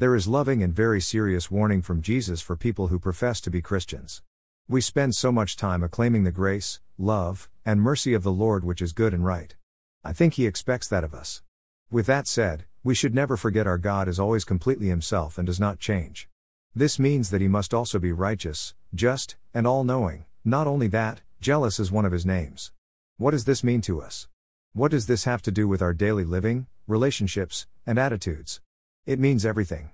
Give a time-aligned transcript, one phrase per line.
[0.00, 3.60] There is loving and very serious warning from Jesus for people who profess to be
[3.60, 4.22] Christians.
[4.66, 8.80] We spend so much time acclaiming the grace, love, and mercy of the Lord which
[8.80, 9.54] is good and right.
[10.02, 11.42] I think He expects that of us.
[11.90, 15.60] With that said, we should never forget our God is always completely Himself and does
[15.60, 16.30] not change.
[16.74, 20.24] This means that He must also be righteous, just, and all knowing.
[20.46, 22.72] Not only that, jealous is one of His names.
[23.18, 24.28] What does this mean to us?
[24.72, 28.62] What does this have to do with our daily living, relationships, and attitudes?
[29.10, 29.90] It means everything.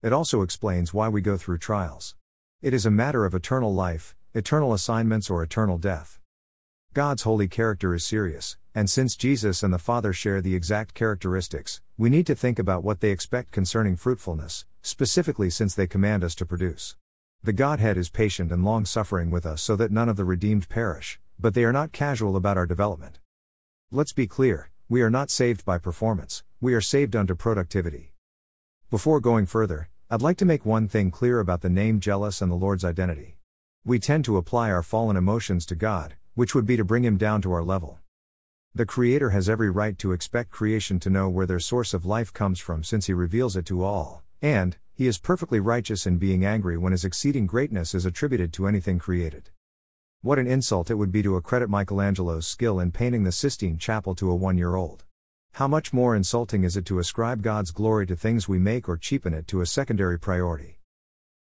[0.00, 2.14] It also explains why we go through trials.
[2.62, 6.20] It is a matter of eternal life, eternal assignments, or eternal death.
[6.94, 11.80] God's holy character is serious, and since Jesus and the Father share the exact characteristics,
[11.98, 16.36] we need to think about what they expect concerning fruitfulness, specifically since they command us
[16.36, 16.94] to produce.
[17.42, 20.68] The Godhead is patient and long suffering with us so that none of the redeemed
[20.68, 23.18] perish, but they are not casual about our development.
[23.90, 28.12] Let's be clear we are not saved by performance, we are saved unto productivity.
[28.90, 32.50] Before going further, I'd like to make one thing clear about the name jealous and
[32.50, 33.36] the Lord's identity.
[33.84, 37.16] We tend to apply our fallen emotions to God, which would be to bring him
[37.16, 38.00] down to our level.
[38.74, 42.32] The Creator has every right to expect creation to know where their source of life
[42.32, 46.44] comes from since he reveals it to all, and, he is perfectly righteous in being
[46.44, 49.50] angry when his exceeding greatness is attributed to anything created.
[50.20, 54.16] What an insult it would be to accredit Michelangelo's skill in painting the Sistine Chapel
[54.16, 55.04] to a one year old.
[55.54, 58.96] How much more insulting is it to ascribe God's glory to things we make or
[58.96, 60.78] cheapen it to a secondary priority?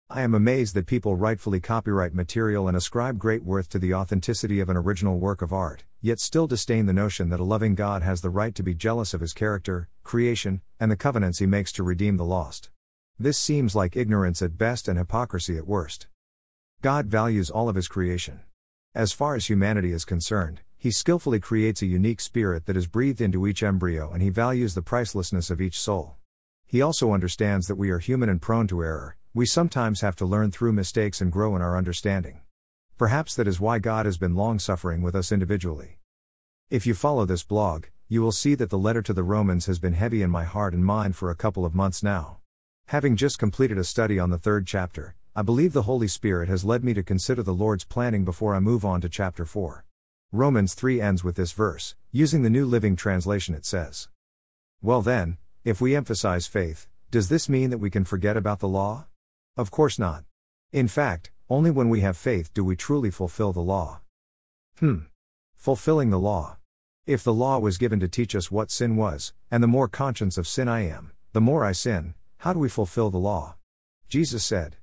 [0.10, 4.60] I am amazed that people rightfully copyright material and ascribe great worth to the authenticity
[4.60, 8.02] of an original work of art, yet still disdain the notion that a loving God
[8.02, 11.72] has the right to be jealous of his character, creation, and the covenants he makes
[11.74, 12.72] to redeem the lost.
[13.20, 16.08] This seems like ignorance at best and hypocrisy at worst.
[16.82, 18.42] God values all of his creation.
[18.96, 23.20] As far as humanity is concerned, he skillfully creates a unique spirit that is breathed
[23.20, 26.16] into each embryo and he values the pricelessness of each soul.
[26.66, 30.26] He also understands that we are human and prone to error, we sometimes have to
[30.26, 32.40] learn through mistakes and grow in our understanding.
[32.98, 36.00] Perhaps that is why God has been long suffering with us individually.
[36.70, 39.80] If you follow this blog, you will see that the letter to the Romans has
[39.80, 42.38] been heavy in my heart and mind for a couple of months now.
[42.86, 46.64] Having just completed a study on the third chapter, I believe the Holy Spirit has
[46.64, 49.84] led me to consider the Lord's planning before I move on to chapter 4.
[50.32, 54.10] Romans 3 ends with this verse, using the New Living Translation it says.
[54.80, 58.68] Well then, if we emphasize faith, does this mean that we can forget about the
[58.68, 59.08] law?
[59.58, 60.26] Of course not.
[60.72, 64.02] In fact, only when we have faith do we truly fulfill the law.
[64.78, 65.00] Hmm.
[65.56, 66.58] Fulfilling the law.
[67.08, 70.38] If the law was given to teach us what sin was, and the more conscious
[70.38, 73.56] of sin I am, the more I sin, how do we fulfill the law?
[74.08, 74.78] Jesus said,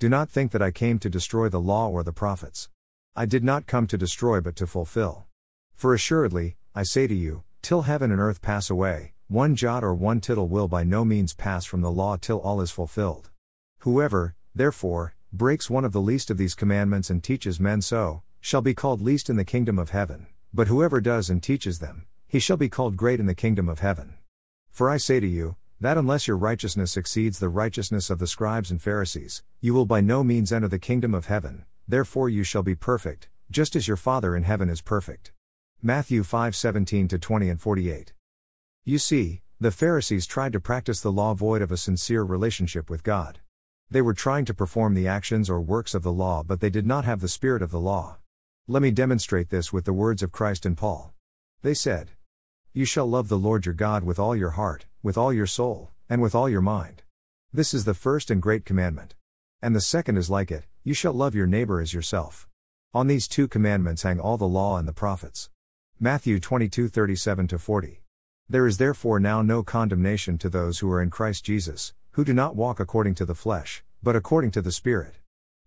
[0.00, 2.70] Do not think that I came to destroy the law or the prophets.
[3.16, 5.26] I did not come to destroy but to fulfill.
[5.72, 9.94] For assuredly, I say to you, till heaven and earth pass away, one jot or
[9.94, 13.30] one tittle will by no means pass from the law till all is fulfilled.
[13.80, 18.62] Whoever, therefore, breaks one of the least of these commandments and teaches men so, shall
[18.62, 22.40] be called least in the kingdom of heaven, but whoever does and teaches them, he
[22.40, 24.14] shall be called great in the kingdom of heaven.
[24.72, 28.72] For I say to you, that unless your righteousness exceeds the righteousness of the scribes
[28.72, 32.62] and Pharisees, you will by no means enter the kingdom of heaven, therefore you shall
[32.62, 35.32] be perfect, just as your Father in heaven is perfect.
[35.82, 38.12] Matthew 5 17 20 and 48.
[38.84, 43.02] You see, the Pharisees tried to practice the law void of a sincere relationship with
[43.02, 43.40] God.
[43.90, 46.86] They were trying to perform the actions or works of the law, but they did
[46.86, 48.16] not have the spirit of the law.
[48.66, 51.12] Let me demonstrate this with the words of Christ and Paul.
[51.62, 52.10] They said,
[52.72, 55.90] You shall love the Lord your God with all your heart, with all your soul,
[56.08, 57.02] and with all your mind.
[57.52, 59.14] This is the first and great commandment.
[59.62, 62.46] And the second is like it you shall love your neighbor as yourself.
[62.92, 65.48] On these two commandments hang all the law and the prophets.
[65.98, 68.02] Matthew 22 37 40.
[68.50, 72.32] There is therefore now no condemnation to those who are in Christ Jesus who do
[72.32, 75.16] not walk according to the flesh, but according to the Spirit.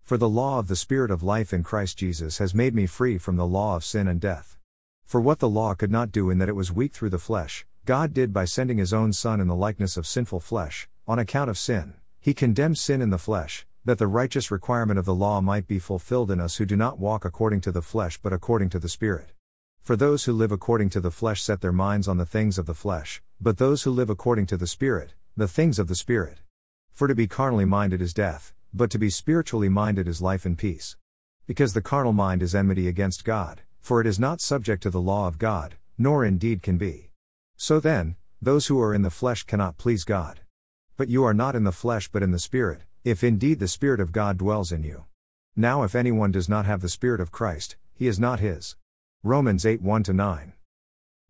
[0.02, 3.18] For the law of the Spirit of life in Christ Jesus has made me free
[3.18, 4.56] from the law of sin and death.
[5.04, 7.66] For what the law could not do in that it was weak through the flesh,
[7.84, 11.50] God did by sending his own Son in the likeness of sinful flesh, on account
[11.50, 11.94] of sin.
[12.20, 15.78] He condemned sin in the flesh, that the righteous requirement of the law might be
[15.78, 18.88] fulfilled in us who do not walk according to the flesh but according to the
[18.88, 19.32] Spirit.
[19.80, 22.66] For those who live according to the flesh set their minds on the things of
[22.66, 26.42] the flesh, but those who live according to the Spirit, the things of the Spirit.
[26.90, 30.58] For to be carnally minded is death, but to be spiritually minded is life and
[30.58, 30.98] peace.
[31.46, 35.00] Because the carnal mind is enmity against God, for it is not subject to the
[35.00, 37.08] law of God, nor indeed can be.
[37.56, 40.40] So then, those who are in the flesh cannot please God.
[40.98, 44.00] But you are not in the flesh but in the Spirit, if indeed the Spirit
[44.00, 45.04] of God dwells in you.
[45.56, 48.76] Now, if anyone does not have the Spirit of Christ, he is not his.
[49.22, 50.52] Romans 8 1 9.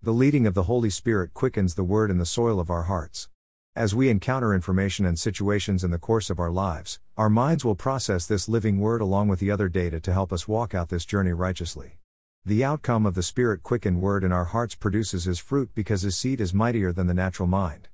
[0.03, 3.29] The leading of the Holy Spirit quickens the word in the soil of our hearts.
[3.75, 7.75] As we encounter information and situations in the course of our lives, our minds will
[7.75, 11.05] process this living word along with the other data to help us walk out this
[11.05, 11.99] journey righteously.
[12.45, 16.17] The outcome of the Spirit quickened word in our hearts produces his fruit because his
[16.17, 17.89] seed is mightier than the natural mind.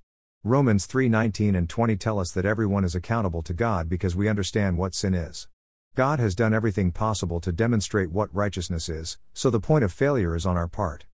[0.46, 4.76] Romans 3:19 and 20 tell us that everyone is accountable to God because we understand
[4.76, 5.48] what sin is.
[5.94, 10.36] God has done everything possible to demonstrate what righteousness is, so the point of failure
[10.36, 11.06] is on our part.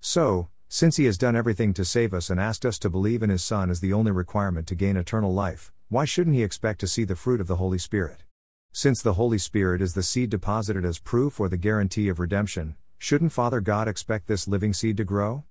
[0.00, 3.30] So, since he has done everything to save us and asked us to believe in
[3.30, 6.88] his Son as the only requirement to gain eternal life, why shouldn't he expect to
[6.88, 8.24] see the fruit of the Holy Spirit?
[8.72, 12.74] Since the Holy Spirit is the seed deposited as proof or the guarantee of redemption,
[12.98, 15.44] shouldn't Father God expect this living seed to grow?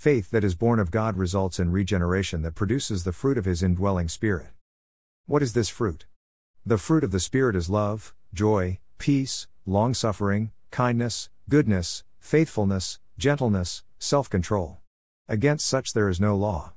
[0.00, 3.62] Faith that is born of God results in regeneration that produces the fruit of His
[3.62, 4.46] indwelling Spirit.
[5.26, 6.06] What is this fruit?
[6.64, 13.84] The fruit of the Spirit is love, joy, peace, long suffering, kindness, goodness, faithfulness, gentleness,
[13.98, 14.78] self control.
[15.28, 16.72] Against such there is no law.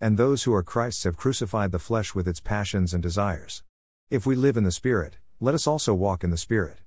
[0.00, 3.64] And those who are Christ's have crucified the flesh with its passions and desires.
[4.08, 6.78] If we live in the Spirit, let us also walk in the Spirit.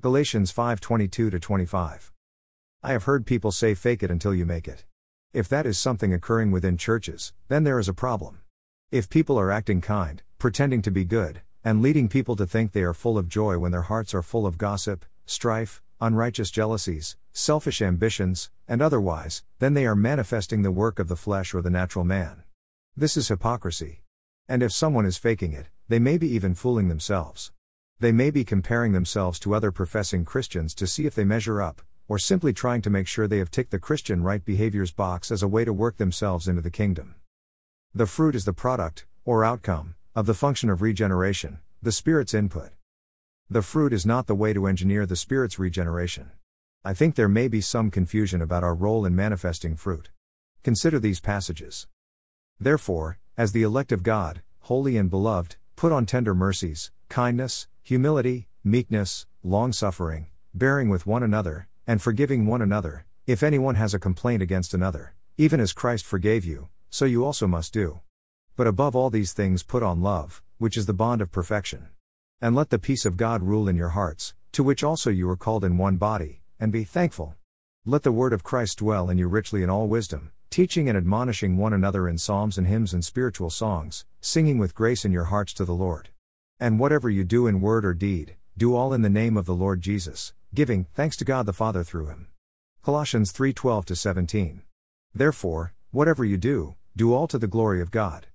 [0.00, 2.12] Galatians 5:22 25.
[2.82, 4.84] I have heard people say fake it until you make it.
[5.32, 8.40] If that is something occurring within churches, then there is a problem.
[8.90, 12.82] If people are acting kind, pretending to be good, and leading people to think they
[12.82, 17.82] are full of joy when their hearts are full of gossip, strife, unrighteous jealousies, selfish
[17.82, 22.04] ambitions, and otherwise, then they are manifesting the work of the flesh or the natural
[22.04, 22.44] man.
[22.96, 24.02] This is hypocrisy.
[24.48, 27.52] And if someone is faking it, they may be even fooling themselves.
[27.98, 31.82] They may be comparing themselves to other professing Christians to see if they measure up,
[32.08, 35.42] or simply trying to make sure they have ticked the Christian right behaviors box as
[35.42, 37.16] a way to work themselves into the kingdom.
[37.94, 42.70] The fruit is the product, or outcome, of the function of regeneration, the Spirit's input.
[43.50, 46.30] The fruit is not the way to engineer the Spirit's regeneration.
[46.84, 50.10] I think there may be some confusion about our role in manifesting fruit.
[50.62, 51.86] Consider these passages.
[52.60, 58.48] Therefore, as the elect of God, holy and beloved, put on tender mercies, kindness, humility,
[58.64, 63.98] meekness, long suffering, bearing with one another, and forgiving one another, if anyone has a
[63.98, 68.00] complaint against another, even as Christ forgave you, so you also must do.
[68.56, 71.88] But above all these things put on love, which is the bond of perfection.
[72.40, 75.36] And let the peace of God rule in your hearts, to which also you are
[75.36, 77.34] called in one body, and be thankful.
[77.84, 81.56] Let the word of Christ dwell in you richly in all wisdom, teaching and admonishing
[81.56, 85.52] one another in psalms and hymns and spiritual songs, singing with grace in your hearts
[85.54, 86.08] to the Lord.
[86.58, 89.54] And whatever you do in word or deed, do all in the name of the
[89.54, 92.28] Lord Jesus, giving thanks to God the Father through him.
[92.82, 94.62] Colossians 3:12 17.
[95.14, 98.28] Therefore, whatever you do, do all to the glory of God.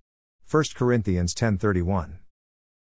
[0.45, 2.19] 1 Corinthians 10:31.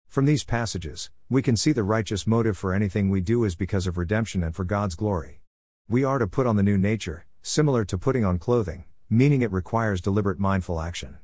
[0.06, 3.86] From these passages, we can see the righteous motive for anything we do is because
[3.86, 5.40] of redemption and for God's glory.
[5.88, 9.50] We are to put on the new nature, similar to putting on clothing, meaning it
[9.50, 11.16] requires deliberate mindful action.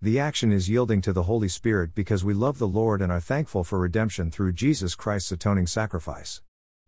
[0.00, 3.20] The action is yielding to the Holy Spirit because we love the Lord and are
[3.20, 6.42] thankful for redemption through Jesus Christ's atoning sacrifice.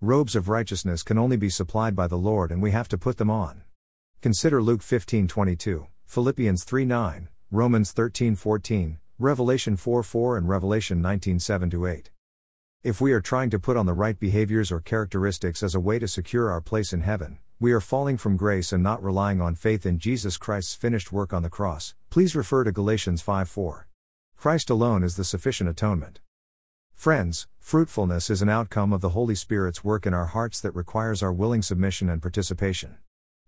[0.05, 3.17] Robes of righteousness can only be supplied by the Lord and we have to put
[3.17, 3.63] them on.
[4.21, 12.11] Consider Luke 15:22, Philippians 3:9, Romans 13:14, Revelation 4:4 and Revelation 19:7-8.
[12.83, 15.99] If we are trying to put on the right behaviors or characteristics as a way
[15.99, 19.55] to secure our place in heaven, we are falling from grace and not relying on
[19.55, 21.95] faith in Jesus Christ's finished work on the cross.
[22.11, 23.87] Please refer to Galatians 5:4.
[24.37, 26.21] Christ alone is the sufficient atonement.
[26.95, 31.23] Friends, fruitfulness is an outcome of the Holy Spirit's work in our hearts that requires
[31.23, 32.97] our willing submission and participation.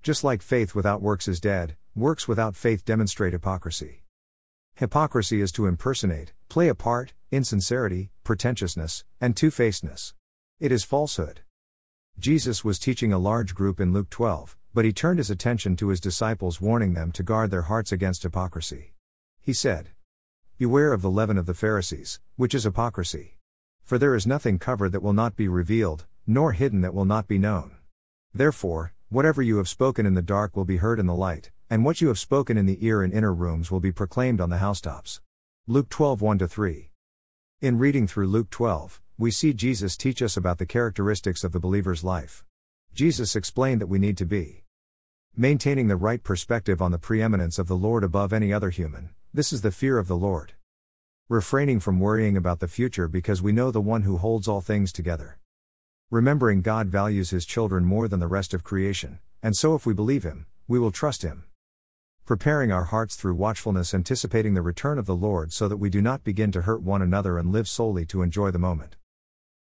[0.03, 4.05] Just like faith without works is dead, works without faith demonstrate hypocrisy.
[4.75, 10.13] Hypocrisy is to impersonate, play a part, insincerity, pretentiousness, and two facedness.
[10.61, 11.41] It is falsehood.
[12.19, 15.89] Jesus was teaching a large group in Luke 12, but he turned his attention to
[15.89, 18.93] his disciples, warning them to guard their hearts against hypocrisy.
[19.41, 19.91] He said,
[20.59, 23.36] Beware of the leaven of the Pharisees, which is hypocrisy.
[23.87, 27.29] For there is nothing covered that will not be revealed, nor hidden that will not
[27.29, 27.77] be known.
[28.35, 31.85] Therefore, whatever you have spoken in the dark will be heard in the light, and
[31.85, 34.59] what you have spoken in the ear in inner rooms will be proclaimed on the
[34.59, 35.21] housetops.
[35.69, 36.91] Luke 12 1 3.
[37.61, 41.61] In reading through Luke 12, we see Jesus teach us about the characteristics of the
[41.61, 42.45] believer's life.
[42.93, 44.65] Jesus explained that we need to be
[45.37, 49.53] maintaining the right perspective on the preeminence of the Lord above any other human, this
[49.53, 50.55] is the fear of the Lord
[51.29, 54.93] refraining from worrying about the future because we know the one who holds all things
[54.93, 55.41] together.
[56.09, 59.93] Remembering God values his children more than the rest of creation, and so if we
[59.93, 61.43] believe him, we will trust him.
[62.25, 66.01] Preparing our hearts through watchfulness, anticipating the return of the Lord so that we do
[66.01, 68.95] not begin to hurt one another and live solely to enjoy the moment.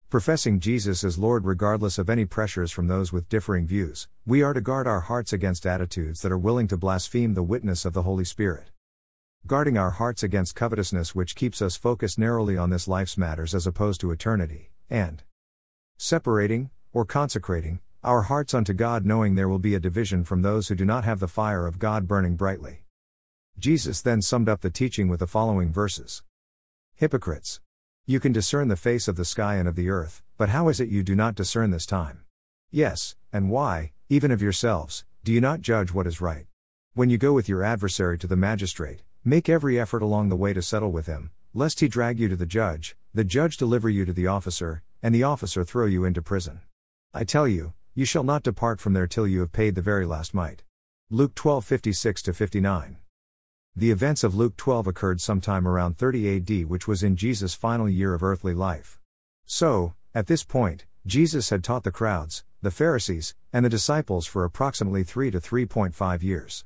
[0.10, 4.54] Professing Jesus as Lord regardless of any pressures from those with differing views, we are
[4.54, 8.02] to guard our hearts against attitudes that are willing to blaspheme the witness of the
[8.02, 8.72] Holy Spirit.
[9.48, 13.66] Guarding our hearts against covetousness, which keeps us focused narrowly on this life's matters as
[13.66, 15.24] opposed to eternity, and
[15.98, 20.68] separating, or consecrating, our hearts unto God, knowing there will be a division from those
[20.68, 22.84] who do not have the fire of God burning brightly.
[23.60, 26.24] Jesus then summed up the teaching with the following verses
[26.96, 27.60] Hypocrites!
[28.06, 30.80] You can discern the face of the sky and of the earth, but how is
[30.80, 32.22] it you do not discern this time?
[32.72, 36.48] Yes, and why, even of yourselves, do you not judge what is right?
[36.94, 40.54] When you go with your adversary to the magistrate, make every effort along the way
[40.54, 44.06] to settle with him, lest he drag you to the judge, the judge deliver you
[44.06, 46.62] to the officer, and the officer throw you into prison.
[47.14, 50.06] I tell you, you shall not depart from there till you have paid the very
[50.06, 50.64] last mite.
[51.10, 52.98] Luke 12 56 59.
[53.76, 57.90] The events of Luke 12 occurred sometime around 30 AD, which was in Jesus' final
[57.90, 59.00] year of earthly life.
[59.46, 64.46] So, at this point, Jesus had taught the crowds, the Pharisees, and the disciples for
[64.46, 66.66] approximately 3 to 3.5 years.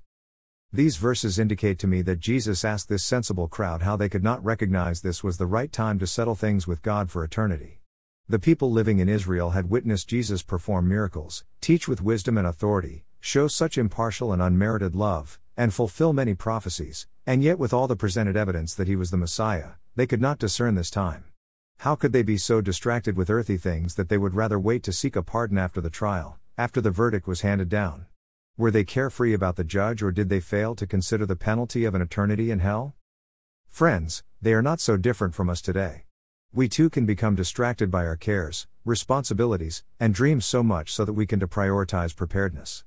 [0.76, 4.44] These verses indicate to me that Jesus asked this sensible crowd how they could not
[4.44, 7.80] recognize this was the right time to settle things with God for eternity.
[8.28, 13.06] The people living in Israel had witnessed Jesus perform miracles, teach with wisdom and authority,
[13.22, 17.96] show such impartial and unmerited love, and fulfill many prophecies, and yet with all the
[17.96, 21.24] presented evidence that he was the Messiah, they could not discern this time.
[21.78, 24.92] How could they be so distracted with earthly things that they would rather wait to
[24.92, 28.08] seek a pardon after the trial, after the verdict was handed down?
[28.58, 31.94] Were they carefree about the judge or did they fail to consider the penalty of
[31.94, 32.96] an eternity in hell?
[33.68, 36.06] Friends, they are not so different from us today.
[36.54, 41.12] We too can become distracted by our cares, responsibilities, and dreams so much so that
[41.12, 42.86] we can deprioritize preparedness.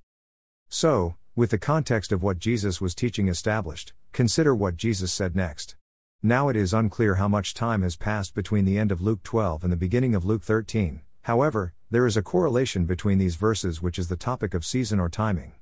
[0.70, 5.76] So, with the context of what Jesus was teaching established, consider what Jesus said next.
[6.22, 9.64] Now it is unclear how much time has passed between the end of Luke 12
[9.64, 13.98] and the beginning of Luke 13, however, there is a correlation between these verses, which
[13.98, 15.52] is the topic of season or timing.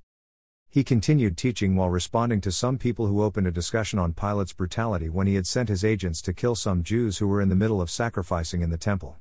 [0.71, 5.09] He continued teaching while responding to some people who opened a discussion on Pilate's brutality
[5.09, 7.81] when he had sent his agents to kill some Jews who were in the middle
[7.81, 9.17] of sacrificing in the temple.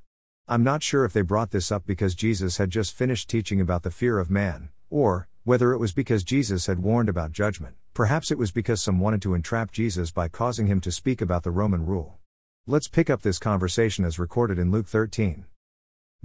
[0.47, 3.81] I'm not sure if they brought this up because Jesus had just finished teaching about
[3.81, 8.29] the fear of man, or, whether it was because Jesus had warned about judgment, perhaps
[8.29, 11.49] it was because some wanted to entrap Jesus by causing him to speak about the
[11.49, 12.19] Roman rule.
[12.67, 15.45] Let's pick up this conversation as recorded in Luke 13.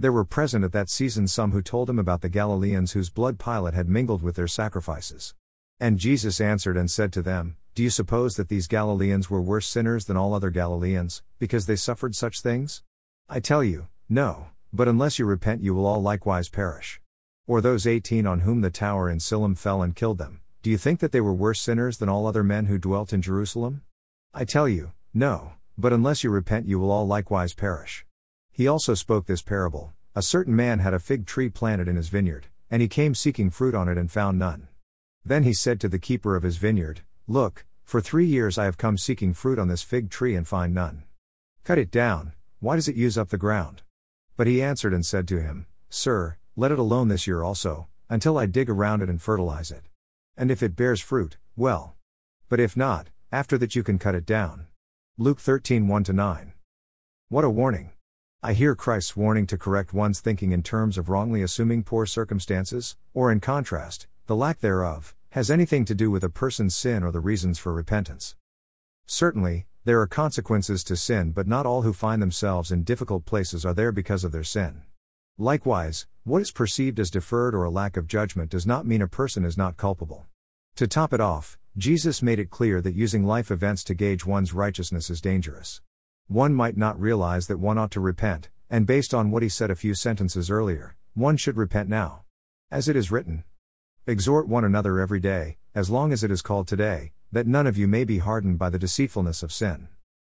[0.01, 3.37] There were present at that season some who told him about the Galileans whose blood
[3.37, 5.35] Pilate had mingled with their sacrifices.
[5.79, 9.67] And Jesus answered and said to them, Do you suppose that these Galileans were worse
[9.67, 12.81] sinners than all other Galileans, because they suffered such things?
[13.29, 16.99] I tell you, no, but unless you repent, you will all likewise perish.
[17.45, 20.79] Or those eighteen on whom the tower in Siloam fell and killed them, do you
[20.79, 23.83] think that they were worse sinners than all other men who dwelt in Jerusalem?
[24.33, 28.03] I tell you, no, but unless you repent, you will all likewise perish.
[28.51, 32.09] He also spoke this parable A certain man had a fig tree planted in his
[32.09, 34.67] vineyard, and he came seeking fruit on it and found none.
[35.23, 38.77] Then he said to the keeper of his vineyard, Look, for three years I have
[38.77, 41.03] come seeking fruit on this fig tree and find none.
[41.63, 43.83] Cut it down, why does it use up the ground?
[44.35, 48.37] But he answered and said to him, Sir, let it alone this year also, until
[48.37, 49.83] I dig around it and fertilize it.
[50.35, 51.95] And if it bears fruit, well.
[52.49, 54.67] But if not, after that you can cut it down.
[55.17, 56.53] Luke 13 1 9.
[57.29, 57.91] What a warning!
[58.43, 62.97] I hear Christ's warning to correct one's thinking in terms of wrongly assuming poor circumstances,
[63.13, 67.11] or in contrast, the lack thereof, has anything to do with a person's sin or
[67.11, 68.35] the reasons for repentance.
[69.05, 73.63] Certainly, there are consequences to sin, but not all who find themselves in difficult places
[73.63, 74.81] are there because of their sin.
[75.37, 79.07] Likewise, what is perceived as deferred or a lack of judgment does not mean a
[79.07, 80.25] person is not culpable.
[80.77, 84.51] To top it off, Jesus made it clear that using life events to gauge one's
[84.51, 85.79] righteousness is dangerous
[86.31, 89.69] one might not realize that one ought to repent, and based on what he said
[89.69, 92.23] a few sentences earlier, one should repent now.
[92.71, 93.43] As it is written,
[94.07, 97.77] Exhort one another every day, as long as it is called today, that none of
[97.77, 99.89] you may be hardened by the deceitfulness of sin.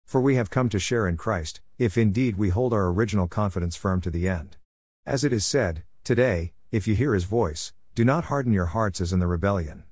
[0.03, 3.75] For we have come to share in Christ, if indeed we hold our original confidence
[3.75, 4.57] firm to the end.
[5.05, 8.99] As it is said, Today, if you hear his voice, do not harden your hearts
[8.99, 9.83] as in the rebellion.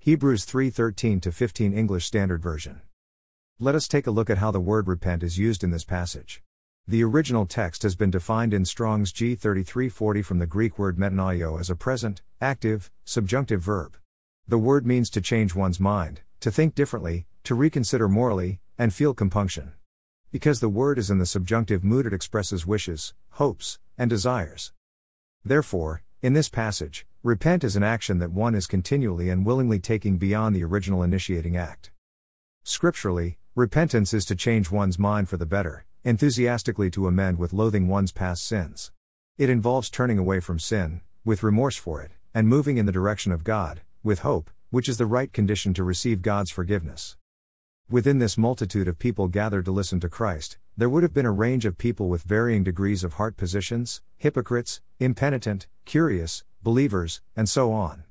[0.00, 2.80] Hebrews 3:13 15 English Standard Version.
[3.60, 6.42] Let us take a look at how the word repent is used in this passage.
[6.88, 11.70] The original text has been defined in Strong's G3340 from the Greek word metanoeo as
[11.70, 13.96] a present, active, subjunctive verb.
[14.48, 19.14] The word means to change one's mind, to think differently, to reconsider morally, and feel
[19.14, 19.74] compunction.
[20.32, 24.72] Because the word is in the subjunctive mood, it expresses wishes, hopes, and desires.
[25.44, 30.16] Therefore, in this passage, repent is an action that one is continually and willingly taking
[30.16, 31.92] beyond the original initiating act.
[32.64, 37.86] Scripturally, Repentance is to change one's mind for the better, enthusiastically to amend with loathing
[37.86, 38.90] one's past sins.
[39.38, 43.30] It involves turning away from sin, with remorse for it, and moving in the direction
[43.30, 47.16] of God, with hope, which is the right condition to receive God's forgiveness.
[47.88, 51.30] Within this multitude of people gathered to listen to Christ, there would have been a
[51.30, 57.70] range of people with varying degrees of heart positions hypocrites, impenitent, curious, believers, and so
[57.70, 58.02] on.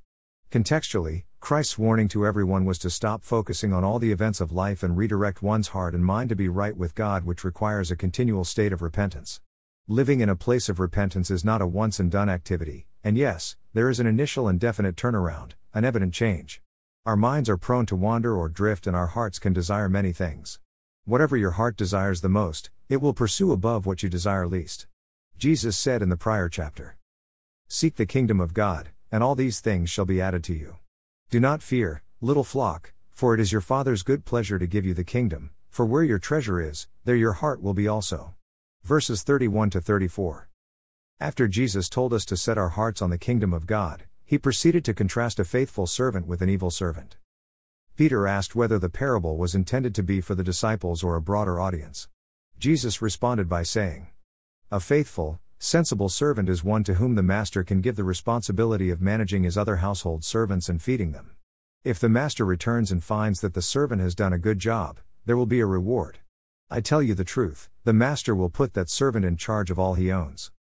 [0.49, 4.81] Contextually, Christ's warning to everyone was to stop focusing on all the events of life
[4.81, 8.45] and redirect one's heart and mind to be right with God, which requires a continual
[8.45, 9.41] state of repentance.
[9.85, 13.57] Living in a place of repentance is not a once and done activity, and yes,
[13.73, 16.61] there is an initial and definite turnaround, an evident change.
[17.05, 20.61] Our minds are prone to wander or drift, and our hearts can desire many things.
[21.03, 24.87] Whatever your heart desires the most, it will pursue above what you desire least.
[25.37, 26.95] Jesus said in the prior chapter
[27.67, 30.77] Seek the kingdom of God, and all these things shall be added to you.
[31.33, 34.93] Do not fear, little flock, for it is your Father's good pleasure to give you
[34.93, 38.35] the kingdom, for where your treasure is, there your heart will be also.
[38.83, 40.47] Verses 31 to 34.
[41.19, 44.85] After Jesus told us to set our hearts on the kingdom of God, he proceeded
[44.85, 47.17] to contrast a faithful servant with an evil servant.
[47.95, 51.59] Peter asked whether the parable was intended to be for the disciples or a broader
[51.59, 52.09] audience.
[52.59, 54.05] Jesus responded by saying,
[54.69, 59.01] A faithful, sensible servant is one to whom the master can give the responsibility of
[59.01, 61.31] managing his other household servants and feeding them.
[61.85, 65.37] If the master returns and finds that the servant has done a good job, there
[65.37, 66.19] will be a reward.
[66.69, 69.93] I tell you the truth, the master will put that servant in charge of all
[69.93, 70.51] he owns.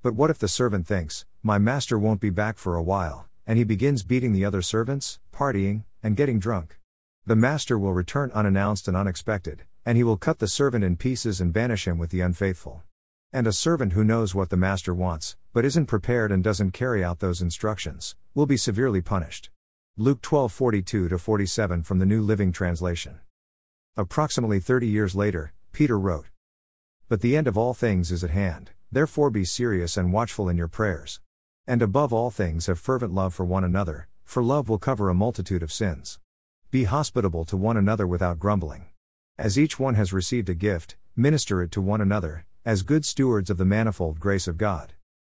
[0.00, 3.58] But what if the servant thinks, My master won't be back for a while, and
[3.58, 6.78] he begins beating the other servants, partying, and getting drunk?
[7.26, 11.40] The master will return unannounced and unexpected, and he will cut the servant in pieces
[11.40, 12.84] and banish him with the unfaithful.
[13.34, 17.02] And a servant who knows what the master wants, but isn't prepared and doesn't carry
[17.02, 19.48] out those instructions, will be severely punished.
[19.96, 23.20] Luke 12:42 47 from the New Living Translation.
[23.96, 26.26] Approximately 30 years later, Peter wrote,
[27.08, 30.58] But the end of all things is at hand, therefore be serious and watchful in
[30.58, 31.18] your prayers.
[31.66, 35.14] And above all things have fervent love for one another, for love will cover a
[35.14, 36.18] multitude of sins.
[36.70, 38.90] Be hospitable to one another without grumbling.
[39.38, 43.50] As each one has received a gift, minister it to one another, as good stewards
[43.50, 44.92] of the manifold grace of God.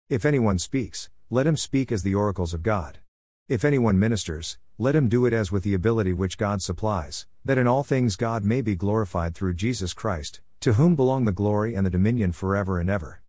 [0.08, 3.00] If anyone speaks, let him speak as the oracles of God.
[3.48, 7.58] If anyone ministers, let him do it as with the ability which God supplies, that
[7.58, 11.74] in all things God may be glorified through Jesus Christ, to whom belong the glory
[11.74, 13.20] and the dominion forever and ever.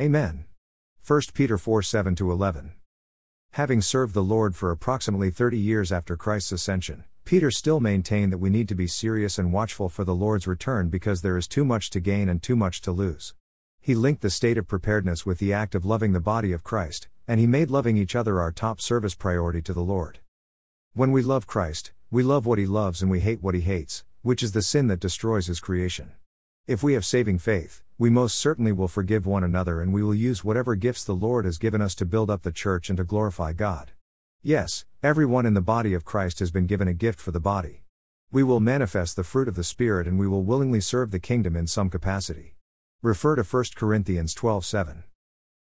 [0.00, 0.44] Amen.
[1.04, 2.72] 1 Peter 4 7 11.
[3.52, 8.38] Having served the Lord for approximately 30 years after Christ's ascension, Peter still maintained that
[8.38, 11.64] we need to be serious and watchful for the Lord's return because there is too
[11.64, 13.34] much to gain and too much to lose.
[13.88, 17.08] He linked the state of preparedness with the act of loving the body of Christ,
[17.26, 20.18] and he made loving each other our top service priority to the Lord.
[20.92, 24.04] When we love Christ, we love what he loves and we hate what he hates,
[24.20, 26.12] which is the sin that destroys his creation.
[26.66, 30.14] If we have saving faith, we most certainly will forgive one another and we will
[30.14, 33.04] use whatever gifts the Lord has given us to build up the church and to
[33.04, 33.92] glorify God.
[34.42, 37.84] Yes, everyone in the body of Christ has been given a gift for the body.
[38.30, 41.56] We will manifest the fruit of the Spirit and we will willingly serve the kingdom
[41.56, 42.57] in some capacity.
[43.00, 45.04] Refer to 1 Corinthians 12:7.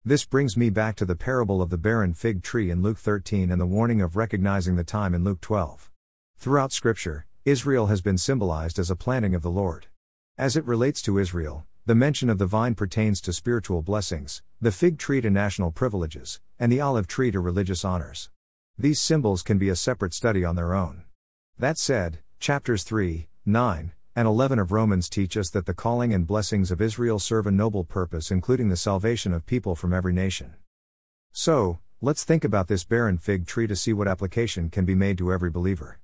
[0.05, 3.53] This brings me back to the parable of the barren fig tree in Luke 13
[3.53, 5.89] and the warning of recognizing the time in Luke 12.
[6.37, 9.87] Throughout Scripture, Israel has been symbolized as a planting of the Lord.
[10.37, 14.73] As it relates to Israel, the mention of the vine pertains to spiritual blessings, the
[14.73, 18.31] fig tree to national privileges, and the olive tree to religious honors.
[18.77, 21.05] These symbols can be a separate study on their own.
[21.57, 26.27] That said, chapters 3, 9, and 11 of Romans teach us that the calling and
[26.27, 30.55] blessings of Israel serve a noble purpose, including the salvation of people from every nation.
[31.33, 35.17] So, let's think about this barren fig tree to see what application can be made
[35.19, 35.99] to every believer.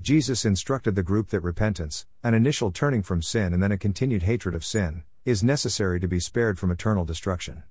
[0.00, 4.22] Jesus instructed the group that repentance, an initial turning from sin and then a continued
[4.22, 7.62] hatred of sin, is necessary to be spared from eternal destruction.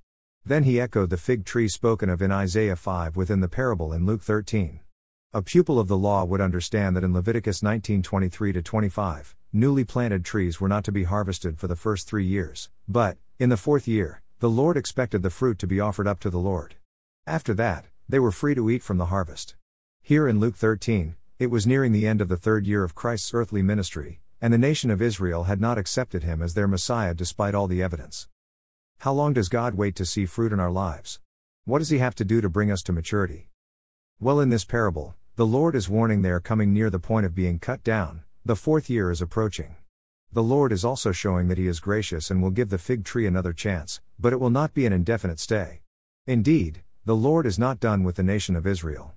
[0.46, 4.06] Then he echoed the fig tree spoken of in Isaiah 5 within the parable in
[4.06, 4.80] Luke 13.
[5.34, 10.62] A pupil of the law would understand that in Leviticus 19:23 25, newly planted trees
[10.62, 14.22] were not to be harvested for the first 3 years, but in the fourth year,
[14.40, 16.76] the Lord expected the fruit to be offered up to the Lord.
[17.26, 19.56] After that, they were free to eat from the harvest.
[20.02, 23.34] Here in Luke 13, it was nearing the end of the third year of Christ's
[23.34, 27.56] earthly ministry, and the nation of Israel had not accepted him as their Messiah despite
[27.56, 28.28] all the evidence.
[29.00, 31.20] How long does God wait to see fruit in our lives?
[31.66, 33.50] What does He have to do to bring us to maturity?
[34.20, 37.36] Well, in this parable, the Lord is warning they are coming near the point of
[37.36, 39.76] being cut down, the fourth year is approaching.
[40.32, 43.28] The Lord is also showing that He is gracious and will give the fig tree
[43.28, 45.82] another chance, but it will not be an indefinite stay.
[46.26, 49.16] Indeed, the Lord is not done with the nation of Israel.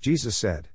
[0.00, 0.70] Jesus said,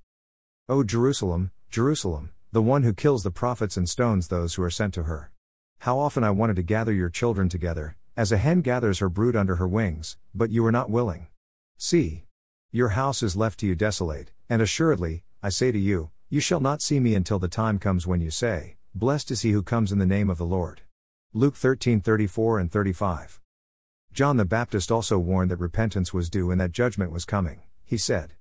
[0.70, 4.94] O Jerusalem, Jerusalem, the one who kills the prophets and stones those who are sent
[4.94, 5.32] to her.
[5.80, 9.36] How often I wanted to gather your children together, as a hen gathers her brood
[9.36, 11.26] under her wings, but you were not willing.
[11.78, 12.26] See.
[12.72, 16.60] Your house is left to you desolate, and assuredly, I say to you, you shall
[16.60, 19.92] not see me until the time comes when you say, Blessed is he who comes
[19.92, 20.82] in the name of the Lord.
[21.34, 23.40] Luke 13:34 and 35.
[24.12, 27.62] John the Baptist also warned that repentance was due and that judgment was coming.
[27.84, 28.34] He said,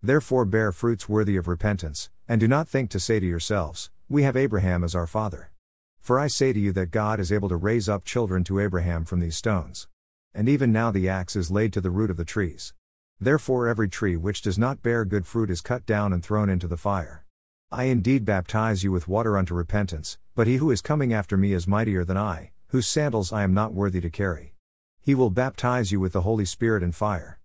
[0.00, 4.22] Therefore bear fruits worthy of repentance, and do not think to say to yourselves, We
[4.22, 5.50] have Abraham as our father.
[5.98, 9.04] For I say to you that God is able to raise up children to Abraham
[9.04, 9.88] from these stones.
[10.34, 12.74] And even now the axe is laid to the root of the trees.
[13.20, 16.68] Therefore every tree which does not bear good fruit is cut down and thrown into
[16.68, 17.24] the fire.
[17.70, 21.52] I indeed baptize you with water unto repentance, but he who is coming after me
[21.52, 24.54] is mightier than I, whose sandals I am not worthy to carry.
[25.00, 27.40] He will baptize you with the Holy Spirit and fire.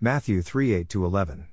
[0.00, 1.48] Matthew 3 8 11.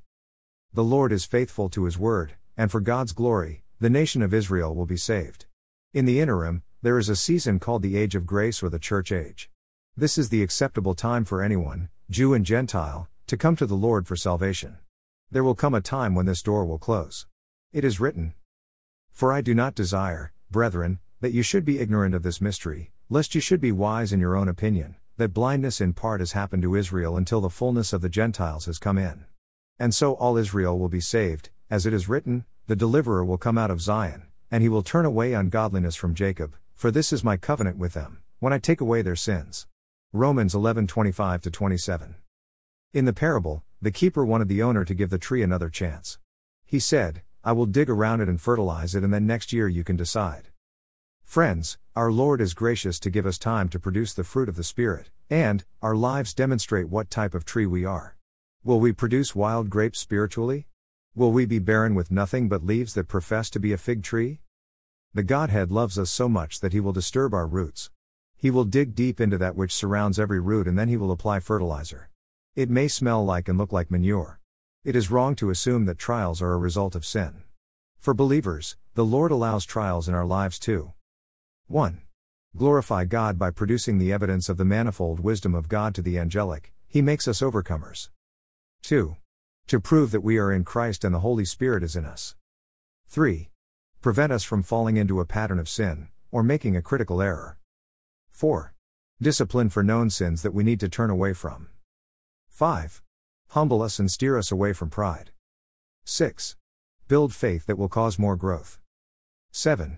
[0.73, 4.73] The Lord is faithful to his word, and for God's glory, the nation of Israel
[4.73, 5.47] will be saved.
[5.93, 9.11] In the interim, there is a season called the age of grace or the church
[9.11, 9.49] age.
[9.97, 14.07] This is the acceptable time for anyone, Jew and Gentile, to come to the Lord
[14.07, 14.77] for salvation.
[15.31, 17.25] There will come a time when this door will close.
[17.73, 18.35] It is written,
[19.11, 23.33] For I do not desire, brethren, that you should be ignorant of this mystery, lest
[23.33, 26.75] you should be wise in your own opinion, that blindness in part has happened to
[26.75, 29.25] Israel until the fullness of the Gentiles has come in.
[29.79, 33.57] And so all Israel will be saved, as it is written, The deliverer will come
[33.57, 37.37] out of Zion, and he will turn away ungodliness from Jacob, for this is my
[37.37, 39.65] covenant with them, when I take away their sins.
[40.13, 42.15] Romans 11 25 27.
[42.95, 46.17] In the parable, the keeper wanted the owner to give the tree another chance.
[46.65, 49.83] He said, I will dig around it and fertilize it, and then next year you
[49.83, 50.47] can decide.
[51.25, 54.63] Friends, our Lord is gracious to give us time to produce the fruit of the
[54.63, 58.15] Spirit, and, our lives demonstrate what type of tree we are.
[58.63, 60.65] Will we produce wild grapes spiritually?
[61.15, 64.39] Will we be barren with nothing but leaves that profess to be a fig tree?
[65.13, 67.89] The Godhead loves us so much that He will disturb our roots.
[68.37, 71.41] He will dig deep into that which surrounds every root and then He will apply
[71.41, 72.09] fertilizer.
[72.55, 74.39] It may smell like and look like manure.
[74.85, 77.43] It is wrong to assume that trials are a result of sin.
[77.99, 80.93] For believers, the Lord allows trials in our lives too.
[81.67, 82.01] 1.
[82.55, 86.71] Glorify God by producing the evidence of the manifold wisdom of God to the angelic,
[86.87, 88.07] He makes us overcomers.
[88.83, 89.17] 2.
[89.67, 92.35] To prove that we are in Christ and the Holy Spirit is in us.
[93.09, 93.49] 3.
[93.99, 97.57] Prevent us from falling into a pattern of sin, or making a critical error.
[98.31, 98.73] 4.
[99.21, 101.67] Discipline for known sins that we need to turn away from.
[102.55, 103.01] 5.
[103.49, 105.31] Humble us and steer us away from pride.
[106.05, 106.55] 6.
[107.09, 108.79] Build faith that will cause more growth.
[109.51, 109.97] 7.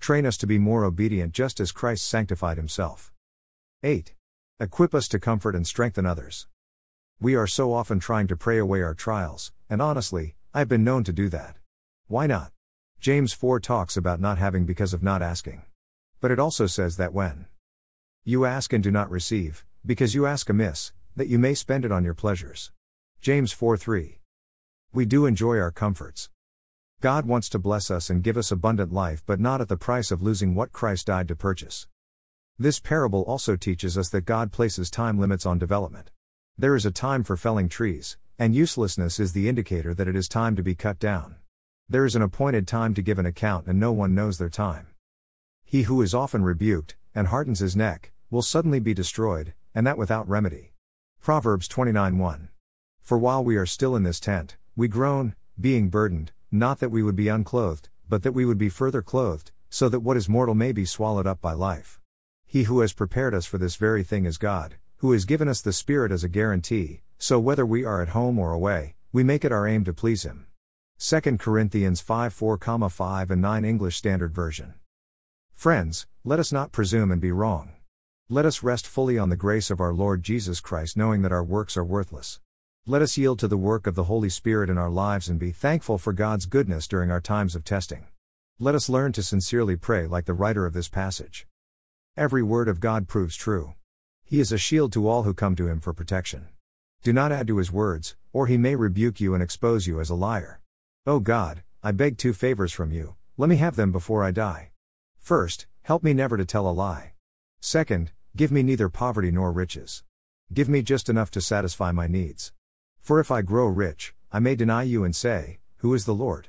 [0.00, 3.10] Train us to be more obedient just as Christ sanctified himself.
[3.82, 4.12] 8.
[4.60, 6.46] Equip us to comfort and strengthen others.
[7.22, 11.04] We are so often trying to pray away our trials, and honestly, I've been known
[11.04, 11.56] to do that.
[12.06, 12.52] Why not?
[13.00, 15.62] James 4 talks about not having because of not asking.
[16.20, 17.46] But it also says that when
[18.24, 21.92] you ask and do not receive, because you ask amiss, that you may spend it
[21.92, 22.72] on your pleasures.
[23.20, 24.18] James 4 3.
[24.92, 26.28] We do enjoy our comforts.
[27.00, 30.10] God wants to bless us and give us abundant life, but not at the price
[30.10, 31.86] of losing what Christ died to purchase.
[32.58, 36.10] This parable also teaches us that God places time limits on development.
[36.58, 40.28] There is a time for felling trees, and uselessness is the indicator that it is
[40.28, 41.36] time to be cut down.
[41.88, 44.88] There is an appointed time to give an account, and no one knows their time.
[45.64, 49.98] He who is often rebuked, and hardens his neck, will suddenly be destroyed, and that
[49.98, 50.73] without remedy.
[51.24, 52.48] Proverbs 29:1.
[53.00, 57.02] For while we are still in this tent, we groan, being burdened, not that we
[57.02, 60.54] would be unclothed, but that we would be further clothed, so that what is mortal
[60.54, 61.98] may be swallowed up by life.
[62.44, 65.62] He who has prepared us for this very thing is God, who has given us
[65.62, 69.46] the Spirit as a guarantee, so whether we are at home or away, we make
[69.46, 70.46] it our aim to please Him.
[70.98, 74.74] 2 Corinthians 5 4, 5 and 9 English Standard Version.
[75.54, 77.70] Friends, let us not presume and be wrong.
[78.30, 81.44] Let us rest fully on the grace of our Lord Jesus Christ, knowing that our
[81.44, 82.40] works are worthless.
[82.86, 85.52] Let us yield to the work of the Holy Spirit in our lives and be
[85.52, 88.06] thankful for God's goodness during our times of testing.
[88.58, 91.46] Let us learn to sincerely pray like the writer of this passage.
[92.16, 93.74] Every word of God proves true.
[94.24, 96.48] He is a shield to all who come to him for protection.
[97.02, 100.08] Do not add to his words, or he may rebuke you and expose you as
[100.08, 100.62] a liar.
[101.06, 104.70] O God, I beg two favors from you, let me have them before I die.
[105.18, 107.13] First, help me never to tell a lie.
[107.64, 110.04] Second, give me neither poverty nor riches.
[110.52, 112.52] Give me just enough to satisfy my needs.
[113.00, 116.48] For if I grow rich, I may deny you and say, Who is the Lord?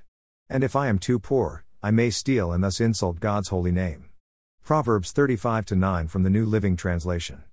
[0.49, 4.09] And if I am too poor, I may steal and thus insult God's holy name.
[4.61, 7.45] Proverbs 35 9 from the New Living Translation.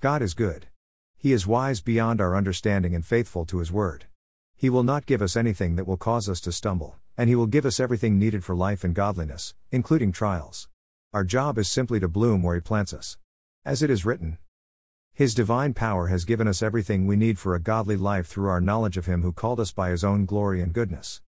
[0.00, 0.66] God is good.
[1.18, 4.04] He is wise beyond our understanding and faithful to His word.
[4.54, 7.48] He will not give us anything that will cause us to stumble, and He will
[7.48, 10.68] give us everything needed for life and godliness, including trials.
[11.14, 13.18] Our job is simply to bloom where He plants us.
[13.64, 14.38] As it is written,
[15.12, 18.60] his divine power has given us everything we need for a godly life through our
[18.60, 21.20] knowledge of Him who called us by His own glory and goodness.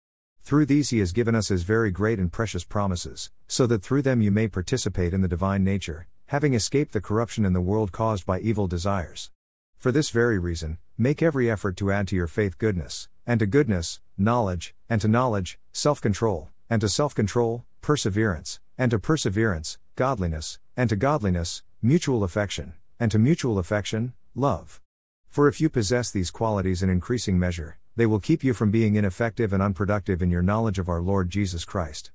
[0.42, 4.03] Through these he has given us his very great and precious promises, so that through
[4.03, 7.92] them you may participate in the divine nature, having escaped the corruption in the world
[7.92, 9.31] caused by evil desires.
[9.77, 13.46] For this very reason, make every effort to add to your faith goodness, and to
[13.46, 19.78] goodness, knowledge, and to knowledge, self control, and to self control, perseverance, and to perseverance,
[19.94, 24.80] godliness, and to godliness, mutual affection, and to mutual affection, love.
[25.28, 28.94] For if you possess these qualities in increasing measure, they will keep you from being
[28.94, 32.10] ineffective and unproductive in your knowledge of our Lord Jesus Christ.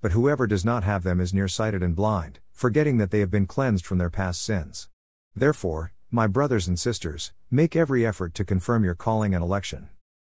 [0.00, 3.46] But whoever does not have them is nearsighted and blind, forgetting that they have been
[3.46, 4.88] cleansed from their past sins.
[5.34, 9.88] Therefore, my brothers and sisters, make every effort to confirm your calling and election.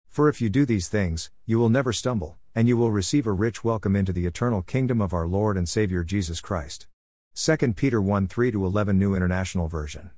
[0.10, 3.32] For if you do these things, you will never stumble, and you will receive a
[3.32, 6.88] rich welcome into the eternal kingdom of our Lord and Savior Jesus Christ.
[7.36, 10.10] 2 Peter 1 3 11 New International Version.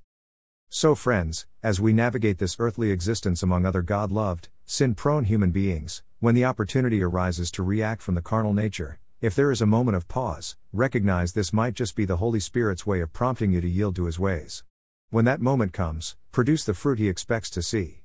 [0.69, 5.51] So, friends, as we navigate this earthly existence among other God loved, sin prone human
[5.51, 9.65] beings, when the opportunity arises to react from the carnal nature, if there is a
[9.65, 13.59] moment of pause, recognize this might just be the Holy Spirit's way of prompting you
[13.59, 14.63] to yield to His ways.
[15.09, 18.03] When that moment comes, produce the fruit He expects to see.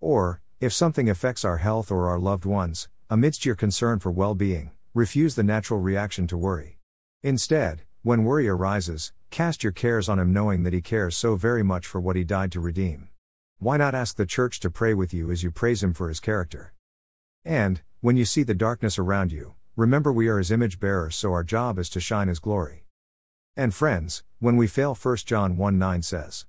[0.00, 4.34] Or, if something affects our health or our loved ones, amidst your concern for well
[4.34, 6.78] being, refuse the natural reaction to worry.
[7.22, 11.62] Instead, when worry arises, cast your cares on Him knowing that He cares so very
[11.62, 13.08] much for what He died to redeem.
[13.60, 16.18] Why not ask the church to pray with you as you praise Him for His
[16.18, 16.74] character?
[17.44, 21.32] And, when you see the darkness around you, remember we are His image bearers, so
[21.32, 22.84] our job is to shine His glory.
[23.56, 26.46] And friends, when we fail, 1 John 1 9 says,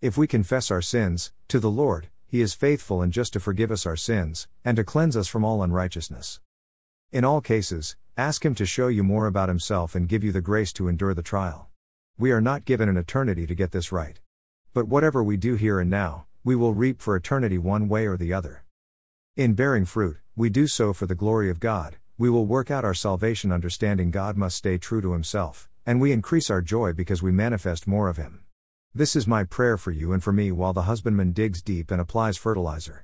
[0.00, 3.70] If we confess our sins, to the Lord, He is faithful and just to forgive
[3.70, 6.40] us our sins, and to cleanse us from all unrighteousness.
[7.10, 10.40] In all cases, ask Him to show you more about Himself and give you the
[10.40, 11.68] grace to endure the trial.
[12.16, 14.18] We are not given an eternity to get this right.
[14.72, 18.16] But whatever we do here and now, we will reap for eternity one way or
[18.16, 18.64] the other.
[19.36, 22.82] In bearing fruit, we do so for the glory of God, we will work out
[22.82, 27.22] our salvation understanding God must stay true to Himself, and we increase our joy because
[27.22, 28.41] we manifest more of Him.
[28.94, 31.98] This is my prayer for you and for me while the husbandman digs deep and
[31.98, 33.00] applies fertilizer.